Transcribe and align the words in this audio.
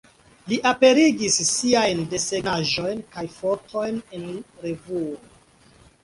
Li 0.51 0.55
aperigis 0.67 1.35
siajn 1.49 1.99
desegnaĵojn 2.13 3.03
kaj 3.17 3.25
fotojn 3.33 3.99
en 4.21 4.25
revuoj. 4.65 5.13